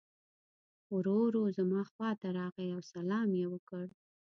ورو 0.95 1.15
ورو 1.25 1.43
زما 1.57 1.81
خواته 1.91 2.27
راغی 2.39 2.67
او 2.75 2.81
سلام 2.93 3.29
یې 3.39 3.45
وکړ. 3.53 3.85